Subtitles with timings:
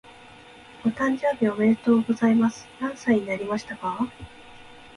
[0.83, 2.67] お誕生日おめでとうございます。
[2.79, 4.11] 何歳になりましたか？